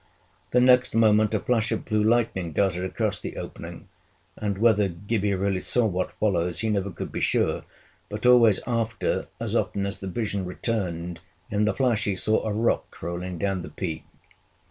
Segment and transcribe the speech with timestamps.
[0.49, 3.87] The next moment a flash of blue lightning darted across the opening,
[4.35, 7.65] and whether Gibbie really saw what follows, he never could be sure,
[8.09, 11.19] but always after, as often as the vision returned,
[11.51, 14.03] in the flash he saw a rock rolling down the peak.